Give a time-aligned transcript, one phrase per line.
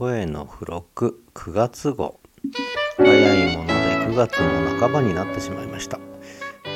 [0.00, 2.20] 声の付録9月号。
[2.96, 4.48] 早いもので9月も
[4.80, 6.00] 半ばになってしまいました。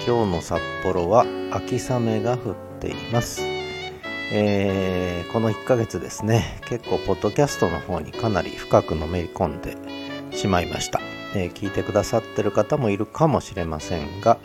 [0.07, 3.41] 今日の札幌は秋雨が降っています。
[4.31, 6.60] えー、この1ヶ月ですね。
[6.67, 9.75] 結構ポッドキャストの方にかなり深くのめり込んで
[10.36, 11.00] しまいました、
[11.34, 14.36] えー、聞いてくださってる方もいるかもしれませんが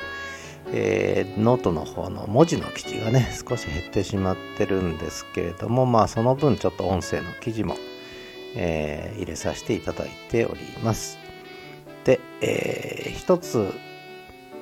[0.71, 7.75] えー、ノートの方の文字の記事がね少し減ってしまってるんですけれどもまあその分ちょっと音声の記事も、
[8.55, 11.17] えー、入れさせていただいております。
[12.03, 13.71] で、えー、一つ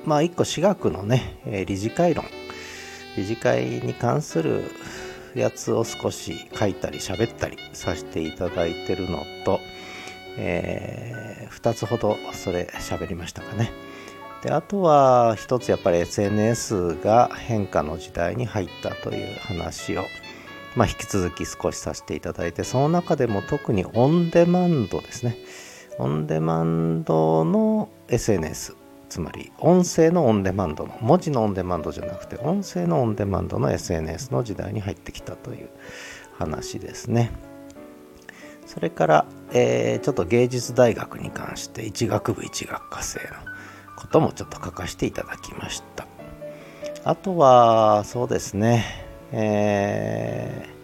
[0.04, 2.24] まあ一個私学のね理事会論。
[3.16, 4.70] 理事会に関する
[5.34, 9.60] やつを少し書いたり喋ったりさせていただいてるのと、
[10.36, 13.72] えー、2つほどそれ喋りましたかね。
[14.42, 20.04] であとは一つやっぱり SNS が変化の時代に入ったという話を、
[20.78, 25.36] まあ、引き続き少しさせていただいてその中でも特にオンデマンドですね。
[25.98, 28.76] オンデマンドの SNS
[29.08, 35.68] つまり音声のオンデマンドの文字のオンデマンドじゃなくて音声のオンデマンドの SNS の時代に入ってきたという
[36.38, 37.32] 話ですね。
[38.64, 43.26] それから、えー、ちょっと芸術大学に関して一学部一学科生の
[43.96, 46.06] こともちょっと書かせていただきました。
[47.02, 50.77] あとはそうですねえー、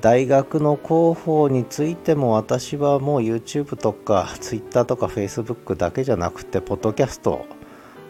[0.00, 7.44] 大学の広報についても私はもう YouTube とか Twitter とか Facebook だけじゃなくてポッドキャスト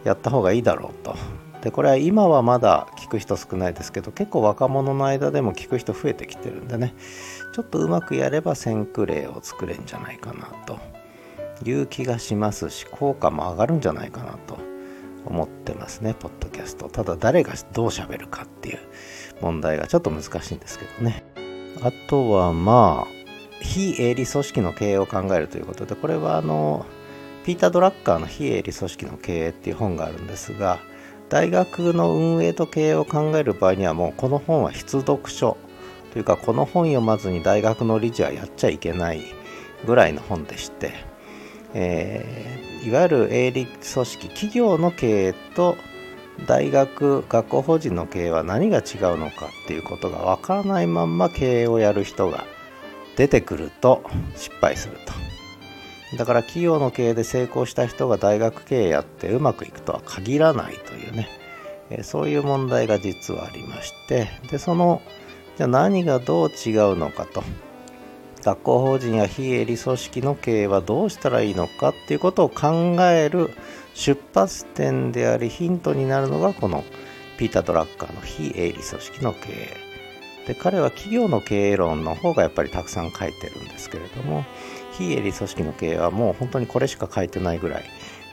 [0.04, 1.16] やった方がいいだろうと。
[1.62, 6.94] でこれは今はまだ聞く人少ないですけど結構若者の間でも聞く人増えてきてるんでね。
[7.54, 10.78] ちょっとうまくやれば先駆例を作れんじゃないかなと。
[11.62, 14.58] いう気がしますし効果も上がるんじゃないかなと。
[15.26, 16.88] 思ってますねポッドキャスト。
[16.88, 18.78] ただ誰がどう喋るかっていう
[19.42, 21.24] 問題がちょっと難しいんですけどね。
[21.82, 23.20] あとはまあ
[23.60, 26.86] 非営利組織の経営を考えるということでこれはあの
[27.44, 30.78] ピーター・ドラッカーの非営利組織の経営っていう本があるんですが
[31.28, 35.56] 大学の運営と経営を考える場合にはもうこの本は必読書
[36.12, 39.22] というかこの本読まずに大学の理事はやっちゃいけない
[39.86, 41.10] ぐらいの本でして
[41.74, 45.76] えー、いわゆる営利組織企業の経営と
[46.46, 52.44] 大学学校法人の経営は何が違うのかっていうことが分からないまんま経営をやる人が
[53.16, 54.02] 出てくると
[54.36, 56.16] 失敗すると。
[56.16, 61.28] だから企業の経営で成功した人が大学経営やってうまくいくとは限らないというね、
[62.02, 64.28] そういう問題が実はありまして。
[64.50, 65.02] でその
[65.56, 67.44] じゃあ何がどう違うのかと。
[68.42, 73.50] 学校法人や非営利組織の経営はどうしたらいいのかっていうことを考える
[73.94, 76.84] 出発点でありヒントになるのがこの
[77.38, 79.90] ピーター・ドラッカーの非営利組織の経営
[80.46, 84.44] で彼は企業の経営論の方がやっぱりたくさん書いてるんですけれども
[84.92, 87.84] 非営利組織の経営はもう本当にこれしか書いてないぐらい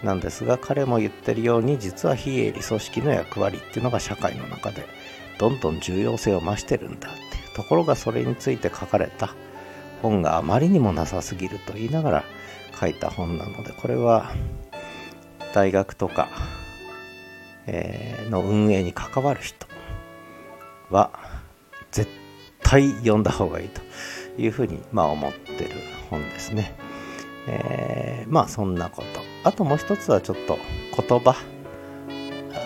[0.04, 4.86] なんですが彼も言ってるように実は非営利組織の役割っていうのが社会の中で
[5.40, 9.36] どんどん重要性を増してるんだっていうところがそれについて書かれた
[10.02, 12.24] 本があまりにもなさすぎると言いながら
[12.80, 14.32] 書いた本なのでこれは
[15.54, 16.30] 大学とか、
[17.66, 19.66] え、の運営に関わる人
[20.90, 21.12] は
[21.92, 22.10] 絶
[22.62, 23.82] 対読んだ方がいいと
[24.38, 25.72] いうふうに、まあ、思ってる
[26.10, 26.76] 本ですね。
[27.48, 29.22] えー、まあそんなこと。
[29.44, 30.60] あともう一つはちょっと
[31.08, 31.36] 言葉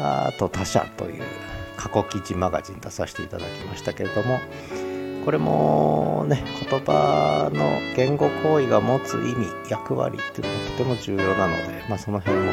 [0.02, 1.24] あと他者という
[1.78, 4.40] 過去記事マガジン出させていただきましたけれども、
[5.24, 6.44] これもね
[6.80, 12.52] 葉の言語行為が持つ意味役割っていうのがとても重要なので、まあ、その辺も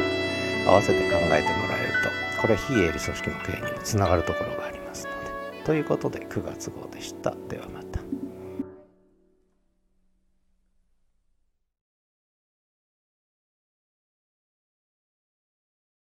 [0.67, 1.93] 合わせて考えてもらえる
[2.35, 5.11] とこれは非営利組織の経営にもつながるところがありますの
[5.57, 5.63] で。
[5.63, 7.33] ということで9月号でした。
[7.49, 7.88] ではまた。